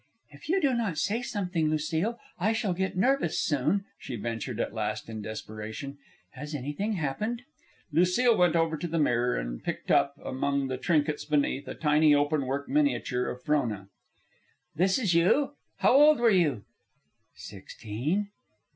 [0.31, 4.73] "If you do not say something, Lucile, I shall get nervous, soon," she ventured at
[4.73, 5.99] last in desperation.
[6.31, 7.43] "Has anything happened?"
[7.91, 11.75] Lucile went over to the mirror and picked up, from among the trinkets beneath, a
[11.75, 13.89] tiny open work miniature of Frona.
[14.75, 15.51] "This is you?
[15.77, 16.63] How old were you?"
[17.35, 18.31] "Sixteen."